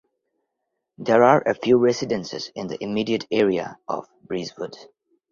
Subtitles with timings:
[0.97, 4.75] There are few residences in the immediate area of Breezewood.